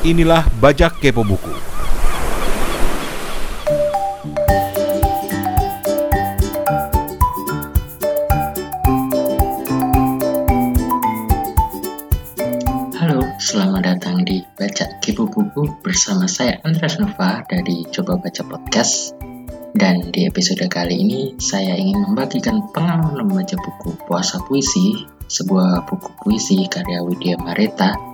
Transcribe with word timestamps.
Inilah 0.00 0.48
Bajak 0.64 0.96
Kepo 0.96 1.20
Buku. 1.20 1.52
Halo, 12.96 13.28
selamat 13.36 13.82
datang 13.84 14.24
di 14.24 14.40
Baca 14.56 14.88
Kepo 15.04 15.28
Buku 15.28 15.68
bersama 15.84 16.24
saya 16.24 16.56
Andreas 16.64 16.96
Nova 16.96 17.44
dari 17.44 17.84
Coba 17.92 18.16
Baca 18.16 18.40
Podcast. 18.40 19.12
Dan 19.76 20.08
di 20.16 20.24
episode 20.24 20.64
kali 20.72 20.96
ini 20.96 21.36
saya 21.36 21.76
ingin 21.76 22.08
membagikan 22.08 22.72
pengalaman 22.72 23.28
membaca 23.28 23.52
buku 23.52 24.00
Puasa 24.08 24.40
Puisi, 24.48 25.04
sebuah 25.28 25.84
buku 25.84 26.08
puisi 26.24 26.64
karya 26.72 27.04
Widya 27.04 27.36
Mareta 27.36 28.08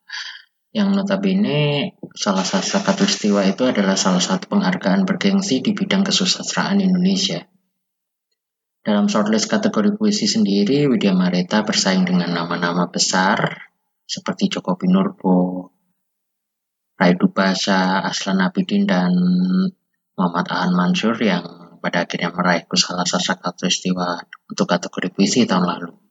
yang 0.78 0.94
notabene 0.94 1.98
salah 2.14 2.46
satu 2.46 2.86
katulistiwa 2.86 3.42
itu 3.50 3.66
adalah 3.66 3.98
salah 3.98 4.22
satu 4.22 4.46
penghargaan 4.46 5.10
bergengsi 5.10 5.66
di 5.66 5.74
bidang 5.74 6.06
kesusastraan 6.06 6.78
Indonesia. 6.86 7.42
Dalam 8.86 9.10
shortlist 9.10 9.50
kategori 9.50 9.98
puisi 9.98 10.30
sendiri, 10.30 10.86
Widya 10.86 11.18
Mareta 11.18 11.66
bersaing 11.66 12.06
dengan 12.06 12.30
nama-nama 12.30 12.94
besar 12.94 13.68
seperti 14.06 14.54
Joko 14.54 14.78
Pinurbo, 14.78 15.74
Raidu 16.96 17.34
Basa, 17.34 18.06
Aslan 18.06 18.40
Abidin, 18.46 18.86
dan 18.86 19.12
Muhammad 20.14 20.46
Ahan 20.54 20.72
Mansur 20.78 21.18
yang 21.20 21.44
pada 21.82 22.06
akhirnya 22.06 22.30
meraih 22.32 22.70
kusala 22.70 23.04
sastra 23.04 23.36
katulistiwa 23.42 24.24
untuk 24.46 24.70
kategori 24.70 25.10
puisi 25.10 25.44
tahun 25.50 25.66
lalu. 25.66 26.07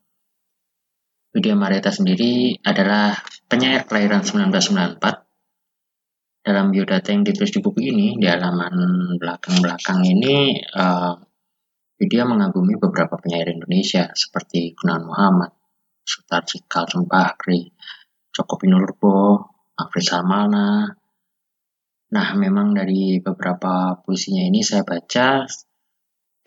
Widya 1.36 1.52
Mareta 1.52 1.92
sendiri 1.92 2.56
adalah 2.64 3.12
penyair 3.44 3.84
kelahiran 3.84 4.24
1994. 4.24 6.40
Dalam 6.40 6.72
biodata 6.72 7.12
yang 7.12 7.28
ditulis 7.28 7.52
di 7.52 7.60
buku 7.60 7.92
ini, 7.92 8.16
di 8.16 8.24
halaman 8.24 8.72
belakang-belakang 9.20 10.00
ini, 10.00 10.56
uh, 10.80 11.12
Widya 12.00 12.24
mengagumi 12.24 12.80
beberapa 12.80 13.20
penyair 13.20 13.52
Indonesia 13.52 14.08
seperti 14.16 14.72
Gunawan 14.80 15.04
Muhammad, 15.04 15.52
Sutarji 16.00 16.64
Kalsum 16.64 17.04
Bahri, 17.04 17.68
Joko 18.32 18.56
Pinurbo, 18.56 19.36
Afri 19.76 20.00
Salmana. 20.00 20.88
Nah, 22.16 22.28
memang 22.32 22.72
dari 22.72 23.20
beberapa 23.20 23.92
puisinya 24.00 24.40
ini 24.40 24.64
saya 24.64 24.88
baca 24.88 25.44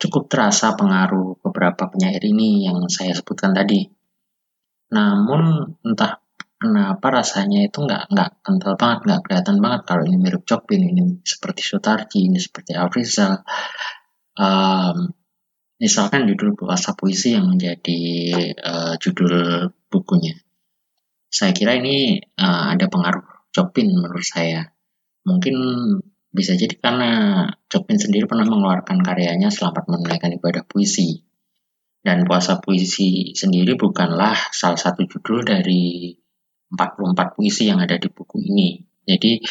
cukup 0.02 0.26
terasa 0.26 0.74
pengaruh 0.74 1.38
beberapa 1.46 1.86
penyair 1.86 2.26
ini 2.26 2.66
yang 2.66 2.90
saya 2.90 3.14
sebutkan 3.14 3.54
tadi 3.54 3.99
namun 4.90 5.74
entah 5.86 6.22
kenapa 6.60 7.06
rasanya 7.08 7.64
itu 7.66 7.80
nggak 7.80 8.12
nggak 8.12 8.30
kental 8.44 8.74
banget 8.76 8.98
nggak 9.06 9.20
kelihatan 9.24 9.56
banget 9.64 9.80
kalau 9.88 10.02
ini 10.04 10.16
mirip 10.20 10.42
Chopin 10.44 10.82
ini 10.84 11.24
seperti 11.24 11.64
Sutarji 11.64 12.28
ini 12.28 12.36
seperti 12.36 12.76
Afrizal 12.76 13.40
um, 14.36 15.14
misalkan 15.80 16.28
judul 16.28 16.52
puasa 16.52 16.92
puisi 16.92 17.32
yang 17.32 17.48
menjadi 17.48 18.00
uh, 18.60 18.94
judul 19.00 19.68
bukunya. 19.88 20.36
Saya 21.32 21.56
kira 21.56 21.80
ini 21.80 22.20
uh, 22.36 22.76
ada 22.76 22.86
pengaruh 22.92 23.24
Chopin 23.50 23.88
menurut 23.88 24.22
saya. 24.22 24.68
Mungkin 25.24 25.56
bisa 26.30 26.54
jadi 26.54 26.76
karena 26.76 27.10
Chopin 27.72 27.96
sendiri 27.98 28.28
pernah 28.28 28.46
mengeluarkan 28.46 29.02
karyanya 29.02 29.48
Selamat 29.50 29.88
Menunaikan 29.88 30.30
Ibadah 30.36 30.62
Puisi 30.68 31.29
dan 32.00 32.24
puasa 32.24 32.58
puisi 32.64 33.36
sendiri 33.36 33.76
bukanlah 33.76 34.36
salah 34.56 34.80
satu 34.80 35.04
judul 35.04 35.44
dari 35.44 36.16
44 36.72 37.36
puisi 37.36 37.68
yang 37.68 37.82
ada 37.82 38.00
di 38.00 38.08
buku 38.08 38.40
ini. 38.40 38.80
Jadi 39.04 39.42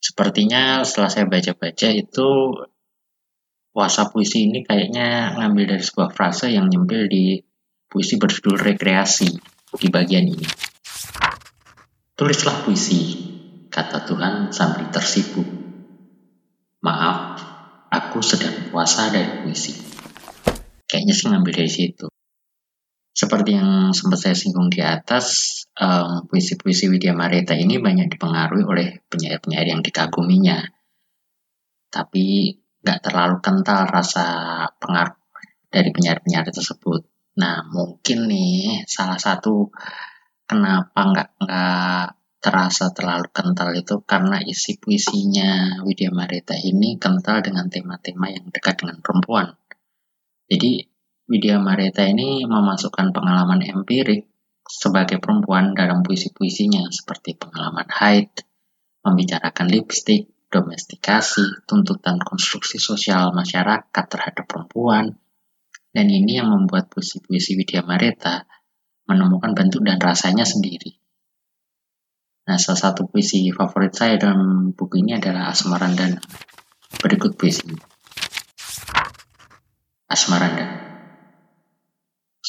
sepertinya 0.00 0.80
setelah 0.86 1.10
saya 1.12 1.26
baca-baca 1.28 1.88
itu 1.92 2.28
puasa 3.70 4.08
puisi 4.08 4.48
ini 4.48 4.64
kayaknya 4.64 5.36
ngambil 5.36 5.76
dari 5.76 5.84
sebuah 5.84 6.10
frase 6.14 6.50
yang 6.50 6.72
nyempil 6.72 7.10
di 7.10 7.42
puisi 7.90 8.16
berjudul 8.16 8.56
rekreasi 8.56 9.28
di 9.76 9.88
bagian 9.90 10.24
ini. 10.30 10.46
Tulislah 12.14 12.64
puisi, 12.64 13.00
kata 13.68 14.04
Tuhan 14.06 14.52
sambil 14.52 14.92
tersibuk. 14.92 15.46
Maaf, 16.80 17.40
aku 17.92 18.20
sedang 18.24 18.72
puasa 18.72 19.12
dari 19.12 19.44
puisi. 19.44 19.99
Kayaknya 21.00 21.16
sih 21.16 21.28
ngambil 21.32 21.52
dari 21.56 21.72
situ. 21.72 22.06
Seperti 23.16 23.56
yang 23.56 23.96
sempat 23.96 24.20
saya 24.20 24.36
singgung 24.36 24.68
di 24.68 24.84
atas, 24.84 25.56
um, 25.80 26.28
puisi-puisi 26.28 26.92
Widya 26.92 27.16
Mareta 27.16 27.56
ini 27.56 27.80
banyak 27.80 28.12
dipengaruhi 28.12 28.68
oleh 28.68 29.00
penyair-penyair 29.08 29.72
yang 29.72 29.80
dikaguminya. 29.80 30.60
Tapi 31.88 32.52
nggak 32.84 33.00
terlalu 33.00 33.40
kental 33.40 33.88
rasa 33.88 34.28
pengaruh 34.76 35.16
dari 35.72 35.88
penyair-penyair 35.88 36.52
tersebut. 36.52 37.08
Nah, 37.40 37.64
mungkin 37.64 38.28
nih 38.28 38.84
salah 38.84 39.16
satu 39.16 39.72
kenapa 40.44 41.00
nggak 41.00 41.28
nggak 41.40 42.04
terasa 42.44 42.92
terlalu 42.92 43.32
kental 43.32 43.72
itu 43.72 44.04
karena 44.04 44.36
isi 44.44 44.76
puisinya 44.76 45.80
Widya 45.80 46.12
Mareta 46.12 46.60
ini 46.60 47.00
kental 47.00 47.40
dengan 47.40 47.72
tema-tema 47.72 48.28
yang 48.28 48.52
dekat 48.52 48.84
dengan 48.84 49.00
perempuan. 49.00 49.56
Jadi 50.44 50.89
Widya 51.30 51.62
Mareta 51.62 52.02
ini 52.02 52.42
memasukkan 52.42 53.14
pengalaman 53.14 53.62
empirik 53.62 54.26
sebagai 54.66 55.22
perempuan 55.22 55.78
dalam 55.78 56.02
puisi-puisinya 56.02 56.90
seperti 56.90 57.38
pengalaman 57.38 57.86
haid, 57.86 58.34
membicarakan 59.06 59.70
lipstick, 59.70 60.26
domestikasi, 60.50 61.70
tuntutan 61.70 62.18
konstruksi 62.18 62.82
sosial 62.82 63.30
masyarakat 63.30 64.04
terhadap 64.10 64.42
perempuan, 64.50 65.14
dan 65.94 66.06
ini 66.10 66.42
yang 66.42 66.50
membuat 66.50 66.90
puisi-puisi 66.90 67.54
Widya 67.54 67.86
Mareta 67.86 68.42
menemukan 69.06 69.54
bentuk 69.54 69.86
dan 69.86 70.02
rasanya 70.02 70.42
sendiri. 70.42 70.98
Nah, 72.50 72.58
salah 72.58 72.90
satu 72.90 73.06
puisi 73.06 73.46
favorit 73.54 73.94
saya 73.94 74.18
dalam 74.18 74.74
buku 74.74 75.06
ini 75.06 75.14
adalah 75.14 75.54
Asmarandana. 75.54 76.18
Berikut 76.98 77.38
puisi. 77.38 77.70
Asmarandana. 80.10 80.89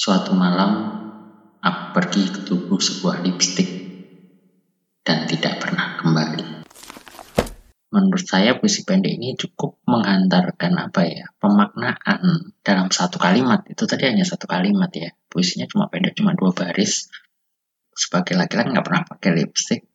Suatu 0.01 0.33
malam, 0.33 0.97
aku 1.61 1.83
pergi 1.93 2.33
ke 2.33 2.41
tubuh 2.41 2.81
sebuah 2.81 3.21
lipstick 3.21 3.69
dan 5.05 5.29
tidak 5.29 5.61
pernah 5.61 6.01
kembali. 6.01 6.65
Menurut 7.93 8.25
saya 8.25 8.57
puisi 8.57 8.81
pendek 8.81 9.13
ini 9.13 9.37
cukup 9.37 9.77
menghantarkan 9.85 10.89
apa 10.89 11.05
ya 11.05 11.29
pemaknaan 11.37 12.49
dalam 12.65 12.89
satu 12.89 13.21
kalimat. 13.21 13.61
Itu 13.69 13.85
tadi 13.85 14.09
hanya 14.09 14.25
satu 14.25 14.49
kalimat 14.49 14.89
ya. 14.89 15.13
Puisinya 15.29 15.69
cuma 15.69 15.85
pendek 15.85 16.17
cuma 16.17 16.33
dua 16.33 16.49
baris. 16.49 17.05
Sebagai 17.93 18.33
laki-laki 18.41 18.73
nggak 18.73 18.85
pernah 18.89 19.05
pakai 19.05 19.37
lipstick. 19.37 19.85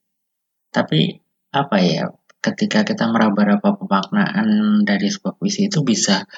Tapi 0.70 1.18
apa 1.50 1.82
ya 1.82 2.14
ketika 2.38 2.86
kita 2.86 3.10
meraba-raba 3.10 3.74
pemaknaan 3.74 4.86
dari 4.86 5.10
sebuah 5.10 5.34
puisi 5.34 5.66
itu 5.66 5.82
bisa 5.82 6.30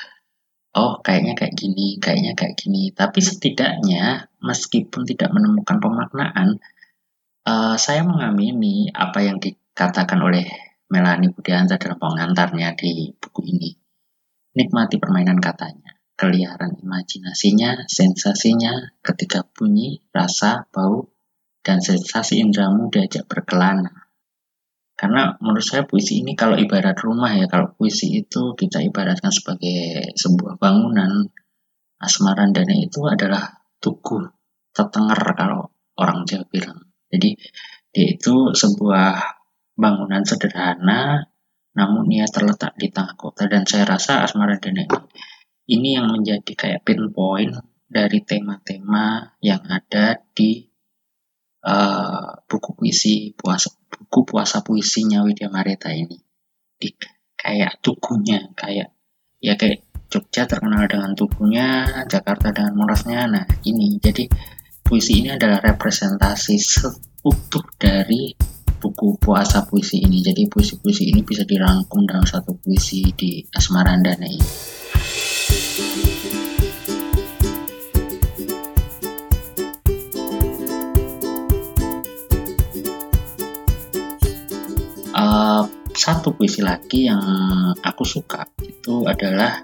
oh 0.75 1.01
kayaknya 1.01 1.39
kayak 1.39 1.55
gini, 1.57 1.97
kayaknya 2.03 2.33
kayak 2.37 2.59
gini. 2.59 2.91
Tapi 2.93 3.21
setidaknya 3.23 4.29
meskipun 4.43 5.07
tidak 5.09 5.31
menemukan 5.33 5.79
pemaknaan, 5.81 6.61
uh, 7.47 7.77
saya 7.79 8.05
mengamini 8.05 8.93
apa 8.93 9.25
yang 9.25 9.41
dikatakan 9.41 10.21
oleh 10.21 10.45
Melanie 10.89 11.33
Budianta 11.33 11.77
dalam 11.77 12.01
pengantarnya 12.01 12.75
di 12.77 13.13
buku 13.13 13.41
ini. 13.45 13.71
Nikmati 14.57 14.97
permainan 14.99 15.39
katanya, 15.39 15.95
keliaran 16.17 16.81
imajinasinya, 16.81 17.87
sensasinya 17.87 18.97
ketika 19.05 19.45
bunyi, 19.45 20.01
rasa, 20.11 20.67
bau, 20.73 21.13
dan 21.61 21.85
sensasi 21.85 22.41
indramu 22.41 22.89
diajak 22.89 23.29
berkelana 23.29 24.08
karena 24.99 25.39
menurut 25.39 25.63
saya 25.63 25.87
puisi 25.87 26.27
ini 26.27 26.35
kalau 26.35 26.59
ibarat 26.59 26.99
rumah 26.99 27.31
ya, 27.31 27.47
kalau 27.47 27.71
puisi 27.71 28.19
itu 28.19 28.59
kita 28.59 28.83
ibaratkan 28.83 29.31
sebagai 29.31 30.11
sebuah 30.19 30.59
bangunan, 30.59 31.23
Asmarandana 32.03 32.75
itu 32.75 33.07
adalah 33.07 33.63
tugu, 33.79 34.27
tetenger 34.75 35.39
kalau 35.39 35.71
orang 36.03 36.27
Jawa 36.27 36.51
bilang. 36.51 36.83
Jadi 37.15 37.39
dia 37.95 38.07
itu 38.11 38.51
sebuah 38.51 39.39
bangunan 39.79 40.27
sederhana, 40.27 41.31
namun 41.79 42.11
ia 42.11 42.27
terletak 42.27 42.75
di 42.75 42.91
tengah 42.91 43.15
kota 43.15 43.47
dan 43.47 43.63
saya 43.71 43.87
rasa 43.87 44.27
Asmara 44.27 44.59
Dana 44.59 44.83
ini, 44.83 44.99
ini 45.79 45.89
yang 45.95 46.11
menjadi 46.11 46.53
kayak 46.59 46.83
pinpoint 46.83 47.55
dari 47.89 48.21
tema-tema 48.27 49.39
yang 49.41 49.63
ada 49.65 50.21
di 50.37 50.68
uh, 51.69 52.41
buku 52.49 52.71
puisi 52.73 53.37
puasa 53.37 53.69
buku 53.93 54.25
puasa 54.25 54.65
puisinya 54.65 55.21
Widya 55.21 55.53
Marita 55.53 55.93
ini 55.93 56.17
di 56.81 56.89
kayak 57.37 57.85
tukunya 57.85 58.49
kayak 58.57 58.97
ya 59.39 59.55
kayak 59.61 59.85
Jogja 60.09 60.49
terkenal 60.49 60.89
dengan 60.89 61.13
tubuhnya, 61.13 61.85
Jakarta 62.09 62.49
dengan 62.49 62.73
morasnya. 62.81 63.29
Nah, 63.29 63.45
ini 63.69 64.01
jadi 64.01 64.25
puisi 64.81 65.21
ini 65.21 65.37
adalah 65.37 65.61
representasi 65.61 66.57
utuh 67.29 67.65
dari 67.77 68.33
buku 68.81 69.21
puasa 69.21 69.69
puisi 69.69 70.01
ini. 70.01 70.25
Jadi 70.25 70.49
puisi-puisi 70.49 71.13
ini 71.13 71.21
bisa 71.21 71.45
dirangkum 71.45 72.09
dalam 72.09 72.25
satu 72.25 72.57
puisi 72.57 73.13
di 73.13 73.45
Asmarandana 73.53 74.25
ini. 74.25 74.78
Uh, 85.39 85.71
satu 85.95 86.35
puisi 86.35 86.67
lagi 86.67 87.07
yang 87.07 87.23
aku 87.87 88.03
suka 88.03 88.43
itu 88.59 89.07
adalah 89.07 89.63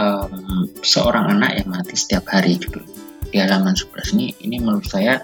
um, 0.00 0.64
seorang 0.80 1.36
anak 1.36 1.60
yang 1.60 1.68
mati 1.76 1.92
setiap 1.92 2.24
hari. 2.32 2.56
Judul 2.56 2.88
di 3.28 3.36
halaman 3.36 3.76
11 3.76 4.16
ini 4.16 4.32
ini 4.48 4.56
menurut 4.56 4.88
saya 4.88 5.20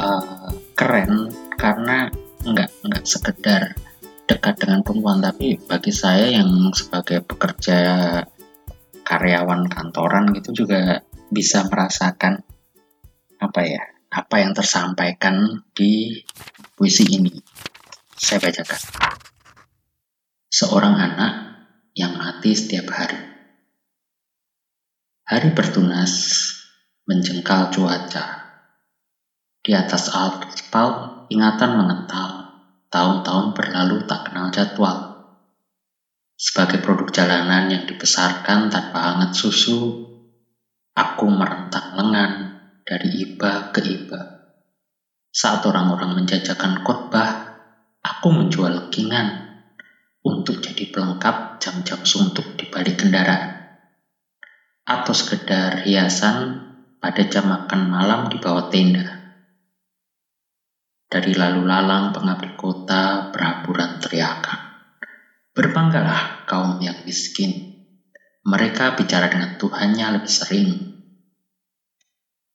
uh, 0.00 0.48
keren 0.72 1.28
karena 1.60 2.08
nggak 2.48 2.70
nggak 2.80 3.04
sekedar 3.04 3.76
dekat 4.24 4.56
dengan 4.56 4.80
perempuan 4.80 5.20
tapi 5.20 5.60
bagi 5.60 5.92
saya 5.92 6.40
yang 6.40 6.72
sebagai 6.72 7.28
pekerja 7.28 7.76
karyawan 9.04 9.68
kantoran 9.68 10.32
gitu 10.32 10.64
juga 10.64 11.04
bisa 11.28 11.68
merasakan 11.68 12.40
apa 13.36 13.60
ya 13.68 13.84
apa 14.08 14.40
yang 14.40 14.56
tersampaikan 14.56 15.60
di 15.76 16.24
puisi 16.72 17.04
ini 17.20 17.36
saya 18.16 18.40
bacakan 18.40 18.80
seorang 20.50 20.96
anak 20.96 21.32
yang 21.92 22.16
mati 22.16 22.56
setiap 22.56 22.88
hari 22.92 23.26
Hari 25.26 25.58
bertunas 25.58 26.14
menjengkal 27.02 27.74
cuaca. 27.74 28.46
Di 29.58 29.74
atas 29.74 30.14
aspal, 30.14 31.26
ingatan 31.34 31.82
mengental. 31.82 32.46
Tahun-tahun 32.94 33.50
berlalu 33.58 34.06
tak 34.06 34.30
kenal 34.30 34.54
jadwal. 34.54 35.26
Sebagai 36.38 36.78
produk 36.78 37.10
jalanan 37.10 37.74
yang 37.74 37.90
dibesarkan 37.90 38.70
tanpa 38.70 39.18
hangat 39.18 39.34
susu, 39.34 40.06
aku 40.94 41.26
merentang 41.26 41.98
lengan 41.98 42.32
dari 42.86 43.26
iba 43.26 43.74
ke 43.74 43.82
iba. 43.82 44.46
Saat 45.34 45.66
orang-orang 45.66 46.22
menjajakan 46.22 46.86
khotbah, 46.86 47.45
aku 48.26 48.42
menjual 48.42 48.74
legingan 48.74 49.54
untuk 50.26 50.58
jadi 50.58 50.90
pelengkap 50.90 51.62
jam-jam 51.62 52.02
suntuk 52.02 52.58
di 52.58 52.66
balik 52.66 52.98
kendaraan 52.98 53.78
atau 54.82 55.14
sekedar 55.14 55.86
hiasan 55.86 56.58
pada 56.98 57.22
jam 57.30 57.46
makan 57.46 57.86
malam 57.86 58.26
di 58.26 58.42
bawah 58.42 58.66
tenda. 58.66 59.38
Dari 61.06 61.38
lalu 61.38 61.70
lalang 61.70 62.10
pengambil 62.10 62.58
kota 62.58 63.30
beraburan 63.30 64.02
teriakan. 64.02 64.74
Berbanggalah 65.54 66.50
kaum 66.50 66.82
yang 66.82 67.06
miskin. 67.06 67.78
Mereka 68.42 68.98
bicara 68.98 69.30
dengan 69.30 69.54
Tuhannya 69.54 70.18
lebih 70.18 70.32
sering. 70.34 70.70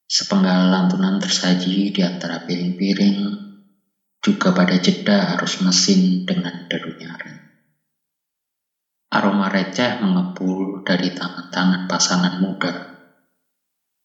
Sepenggal 0.04 0.68
lantunan 0.68 1.16
tersaji 1.24 1.96
di 1.96 2.02
antara 2.04 2.44
piring-piring, 2.44 3.41
juga 4.22 4.54
pada 4.54 4.78
jeda 4.78 5.34
arus 5.34 5.58
mesin 5.66 6.22
dengan 6.22 6.54
deru 6.70 6.94
nyaring. 6.94 7.42
Aroma 9.12 9.50
receh 9.50 9.98
mengepul 9.98 10.86
dari 10.86 11.10
tangan-tangan 11.12 11.90
pasangan 11.90 12.38
muda. 12.38 12.72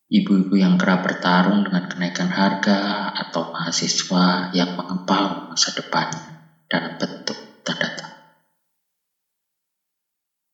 Ibu-ibu 0.09 0.57
yang 0.57 0.81
kerap 0.81 1.05
bertarung 1.05 1.63
dengan 1.69 1.85
kenaikan 1.85 2.33
harga 2.33 3.13
atau 3.13 3.47
mahasiswa 3.53 4.49
yang 4.57 4.73
mengepal 4.73 5.47
masa 5.47 5.71
depannya 5.77 6.43
dalam 6.67 6.97
bentuk 6.97 7.39
tanda 7.61 7.91
tanya. 7.93 8.17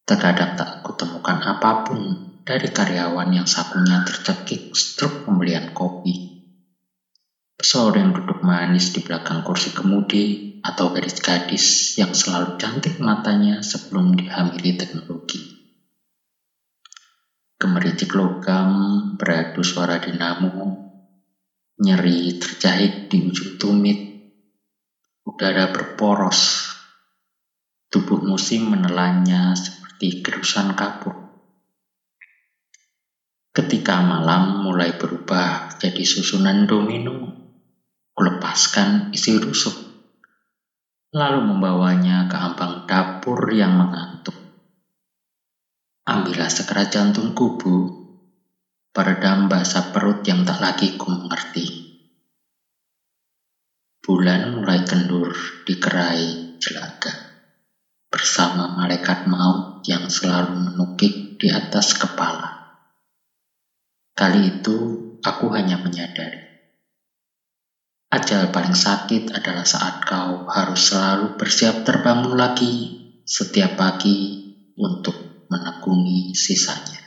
Terkadang 0.03 0.59
tak 0.59 0.83
kutemukan 0.83 1.39
apa 1.41 1.87
pun 1.87 2.01
dari 2.43 2.69
karyawan 2.69 3.31
yang 3.31 3.47
sapunya 3.47 4.03
tercekik 4.03 4.67
struk 4.75 5.23
pembelian 5.23 5.65
kopi. 5.71 6.42
Pesohor 7.63 7.95
yang 7.95 8.11
duduk 8.11 8.43
manis 8.43 8.91
di 8.91 8.99
belakang 9.07 9.39
kursi 9.39 9.71
kemudi 9.71 10.35
atau 10.67 10.91
gadis-gadis 10.91 11.95
yang 11.95 12.11
selalu 12.11 12.59
cantik 12.59 12.99
matanya 12.99 13.63
sebelum 13.63 14.19
dihamili 14.19 14.75
teknologi. 14.75 15.47
Gemericik 17.63 18.19
logam 18.19 18.67
beradu 19.15 19.63
suara 19.63 20.03
dinamo, 20.03 20.75
nyeri 21.87 22.35
terjahit 22.35 23.07
di 23.07 23.23
ujung 23.23 23.55
tumit, 23.55 24.11
udara 25.23 25.71
berporos, 25.71 26.67
tubuh 27.87 28.19
musim 28.27 28.75
menelannya 28.75 29.55
seperti 29.55 30.19
gerusan 30.19 30.75
kapur. 30.75 31.15
Ketika 33.55 34.03
malam 34.03 34.67
mulai 34.67 34.91
berubah 34.99 35.63
jadi 35.79 36.03
susunan 36.03 36.67
domino, 36.67 37.42
kulepaskan 38.13 39.15
isi 39.17 39.41
rusuk 39.41 39.93
lalu 41.13 41.45
membawanya 41.45 42.25
ke 42.25 42.37
ambang 42.41 42.89
dapur 42.89 43.53
yang 43.53 43.77
mengantuk. 43.77 44.33
Ambillah 46.09 46.49
sekerat 46.49 46.89
jantung 46.89 47.37
kubu, 47.37 48.09
peredam 48.97 49.47
basah 49.47 49.93
perut 49.93 50.25
yang 50.25 50.43
tak 50.49 50.59
lagi 50.59 50.97
ku 50.97 51.13
mengerti. 51.13 51.69
Bulan 54.03 54.57
mulai 54.57 54.83
kendur 54.83 55.31
di 55.63 55.79
kerai 55.79 56.59
jelaga, 56.59 57.13
bersama 58.09 58.73
malaikat 58.73 59.29
maut 59.29 59.85
yang 59.87 60.11
selalu 60.11 60.59
menukik 60.59 61.39
di 61.39 61.53
atas 61.53 61.95
kepala. 61.95 62.51
Kali 64.17 64.59
itu 64.59 64.77
aku 65.23 65.55
hanya 65.55 65.79
menyadari 65.79 66.42
Ajal 68.13 68.53
paling 68.53 68.77
sakit 68.77 69.33
adalah 69.33 69.65
saat 69.65 70.05
kau 70.05 70.45
harus 70.45 70.93
selalu 70.93 71.41
bersiap 71.41 71.81
terbangun 71.81 72.37
lagi 72.37 72.93
setiap 73.25 73.81
pagi 73.81 74.53
untuk 74.77 75.49
menekuni 75.49 76.37
sisanya. 76.37 77.01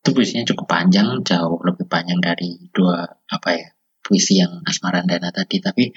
Itu 0.00 0.16
puisinya 0.16 0.48
cukup 0.48 0.64
panjang, 0.72 1.20
jauh 1.20 1.60
lebih 1.60 1.84
panjang 1.84 2.16
dari 2.16 2.72
dua 2.72 3.04
apa 3.28 3.48
ya 3.52 3.68
puisi 4.00 4.40
yang 4.40 4.64
Asmarandana 4.64 5.36
tadi, 5.36 5.60
tapi 5.60 5.92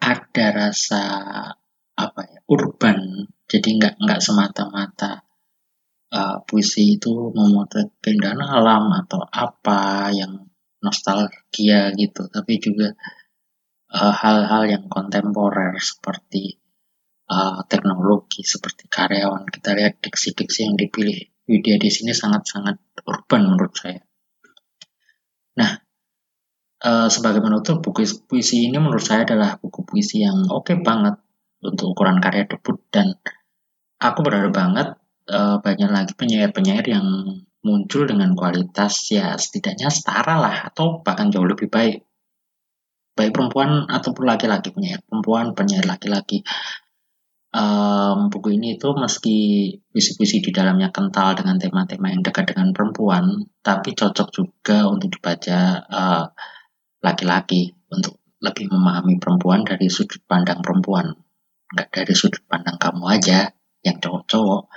ada 0.00 0.46
rasa 0.56 1.04
apa 2.00 2.20
ya 2.32 2.40
urban, 2.48 3.28
jadi 3.44 3.68
nggak 3.76 3.94
nggak 4.08 4.20
semata-mata 4.24 5.20
uh, 6.16 6.40
puisi 6.48 6.96
itu 6.96 7.28
memotret 7.36 7.92
keindahan 8.00 8.40
alam 8.40 8.88
atau 9.04 9.20
apa 9.20 10.08
yang 10.16 10.47
nostalgia 10.82 11.90
gitu. 11.94 12.26
Tapi 12.30 12.52
juga 12.62 12.94
eh, 13.92 14.14
hal-hal 14.14 14.62
uh, 14.64 14.70
yang 14.70 14.84
kontemporer 14.86 15.74
seperti 15.78 16.58
uh, 17.28 17.60
teknologi 17.68 18.42
seperti 18.42 18.88
karyawan. 18.88 19.46
Kita 19.48 19.76
lihat 19.76 20.00
diksi-diksi 20.02 20.68
yang 20.68 20.74
dipilih 20.74 21.18
Widya 21.48 21.80
di 21.80 21.88
sini 21.88 22.12
sangat-sangat 22.12 22.76
urban 23.08 23.48
menurut 23.48 23.72
saya. 23.72 24.04
Nah, 25.56 25.80
uh, 26.84 27.08
sebagai 27.08 27.40
penutup 27.40 27.80
buku 27.80 28.04
puisi 28.28 28.68
ini 28.68 28.76
menurut 28.76 29.00
saya 29.00 29.24
adalah 29.24 29.56
buku 29.56 29.80
puisi 29.88 30.22
yang 30.22 30.44
oke 30.52 30.68
okay 30.68 30.76
banget 30.76 31.16
untuk 31.64 31.96
ukuran 31.96 32.20
karya 32.20 32.44
debut. 32.44 32.76
Dan 32.92 33.16
aku 33.96 34.20
berharap 34.20 34.52
banget 34.52 34.88
uh, 35.32 35.56
banyak 35.64 35.88
lagi 35.88 36.12
penyair-penyair 36.14 36.84
yang 36.84 37.06
muncul 37.62 38.06
dengan 38.06 38.32
kualitas 38.38 39.10
ya 39.10 39.34
setidaknya 39.34 39.90
setara 39.90 40.38
lah 40.38 40.56
atau 40.70 41.02
bahkan 41.02 41.30
jauh 41.32 41.46
lebih 41.46 41.66
baik. 41.66 42.06
Baik 43.18 43.34
perempuan 43.34 43.90
ataupun 43.90 44.24
laki-laki 44.30 44.70
penyair 44.70 45.02
perempuan 45.02 45.52
penyair 45.58 45.82
laki-laki. 45.82 46.46
Um, 47.48 48.28
buku 48.28 48.60
ini 48.60 48.76
itu 48.76 48.92
meski 48.92 49.38
puisi-puisi 49.88 50.44
di 50.44 50.52
dalamnya 50.52 50.92
kental 50.92 51.32
dengan 51.32 51.56
tema-tema 51.56 52.12
yang 52.12 52.20
dekat 52.20 52.52
dengan 52.52 52.76
perempuan 52.76 53.48
tapi 53.64 53.96
cocok 53.96 54.28
juga 54.28 54.84
untuk 54.84 55.16
dibaca 55.16 55.80
laki 55.88 56.36
laki-laki 57.00 57.72
untuk 57.88 58.20
lebih 58.38 58.70
memahami 58.70 59.18
perempuan 59.18 59.66
dari 59.66 59.90
sudut 59.90 60.22
pandang 60.28 60.62
perempuan. 60.62 61.10
Nggak 61.74 61.88
dari 61.90 62.14
sudut 62.14 62.42
pandang 62.46 62.78
kamu 62.78 63.04
aja 63.10 63.50
yang 63.82 63.98
cowok-cowok. 63.98 64.70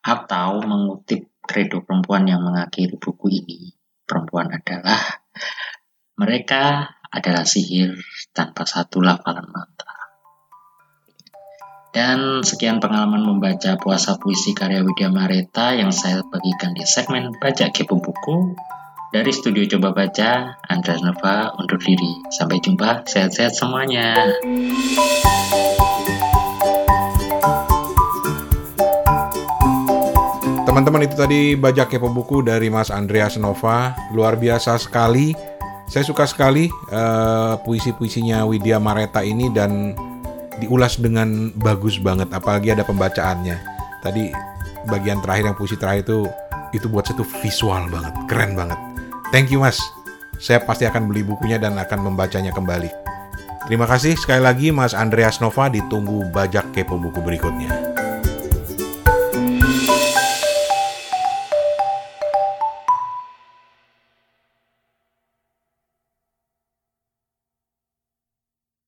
Atau 0.00 0.64
mengutip 0.66 1.29
kredo 1.50 1.82
perempuan 1.82 2.30
yang 2.30 2.46
mengakhiri 2.46 2.94
buku 2.94 3.42
ini 3.42 3.74
perempuan 4.06 4.54
adalah 4.54 5.02
mereka 6.14 6.94
adalah 7.10 7.42
sihir 7.42 7.98
tanpa 8.30 8.62
satu 8.62 9.02
lafalan 9.02 9.50
mantra 9.50 10.00
dan 11.90 12.46
sekian 12.46 12.78
pengalaman 12.78 13.26
membaca 13.26 13.74
puasa 13.74 14.14
puisi 14.14 14.54
karya 14.54 14.86
Widya 14.86 15.10
Mareta 15.10 15.74
yang 15.74 15.90
saya 15.90 16.22
bagikan 16.22 16.70
di 16.70 16.86
segmen 16.86 17.34
Baca 17.42 17.66
Kepo 17.74 17.98
Buku. 17.98 18.54
Dari 19.10 19.34
studio 19.34 19.66
Coba 19.66 19.90
Baca, 19.90 20.54
Andreas 20.70 21.02
Nova 21.02 21.50
undur 21.58 21.82
diri. 21.82 22.22
Sampai 22.30 22.62
jumpa, 22.62 23.02
sehat-sehat 23.10 23.58
semuanya. 23.58 24.14
Teman-teman 30.70 31.02
itu 31.02 31.18
tadi 31.18 31.58
Baca 31.58 31.82
Kepo 31.82 32.14
Buku 32.14 32.46
dari 32.46 32.70
Mas 32.70 32.94
Andreas 32.94 33.34
Nova. 33.34 33.90
Luar 34.14 34.38
biasa 34.38 34.78
sekali. 34.78 35.34
Saya 35.90 36.06
suka 36.06 36.30
sekali 36.30 36.70
uh, 36.94 37.58
puisi-puisinya 37.66 38.46
Widya 38.46 38.78
Mareta 38.78 39.18
ini 39.18 39.50
dan 39.50 39.98
diulas 40.62 40.94
dengan 40.94 41.50
bagus 41.58 41.98
banget 41.98 42.30
apalagi 42.30 42.70
ada 42.70 42.86
pembacaannya. 42.86 43.58
Tadi 44.06 44.30
bagian 44.86 45.18
terakhir 45.18 45.50
yang 45.50 45.58
puisi 45.58 45.74
terakhir 45.74 46.06
itu 46.06 46.30
itu 46.70 46.86
buat 46.86 47.02
satu 47.02 47.26
visual 47.42 47.90
banget 47.90 48.14
keren 48.30 48.54
banget. 48.54 48.78
Thank 49.34 49.50
you 49.50 49.66
mas. 49.66 49.82
Saya 50.38 50.62
pasti 50.62 50.86
akan 50.86 51.10
beli 51.10 51.26
bukunya 51.26 51.58
dan 51.58 51.82
akan 51.82 52.14
membacanya 52.14 52.54
kembali. 52.54 52.94
Terima 53.66 53.90
kasih 53.90 54.14
sekali 54.14 54.46
lagi 54.46 54.70
mas 54.70 54.94
Andreas 54.94 55.42
Nova. 55.42 55.66
Ditunggu 55.66 56.30
bajak 56.30 56.70
kepo 56.70 56.94
buku 56.94 57.18
berikutnya 57.18 57.89